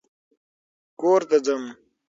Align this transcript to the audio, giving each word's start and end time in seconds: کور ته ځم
کور 0.99 1.21
ته 1.29 1.37
ځم 1.45 1.63